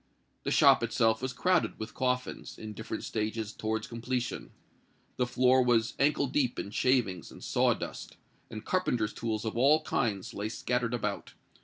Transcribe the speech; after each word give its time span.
The 0.45 0.49
shop 0.49 0.81
itself 0.81 1.21
was 1.21 1.31
crowded 1.31 1.77
with 1.77 1.93
coffins, 1.93 2.57
in 2.57 2.73
different 2.73 3.03
stages 3.03 3.53
towards 3.53 3.85
completion: 3.85 4.49
the 5.17 5.27
floor 5.27 5.61
was 5.61 5.93
ankle 5.99 6.25
deep 6.25 6.57
in 6.57 6.71
shavings 6.71 7.31
and 7.31 7.43
sawdust; 7.43 8.17
and 8.49 8.65
carpenters' 8.65 9.13
tools 9.13 9.45
of 9.45 9.55
all 9.55 9.83
kinds 9.83 10.33
lay 10.33 10.49
scattered 10.49 10.95
about. 10.95 11.35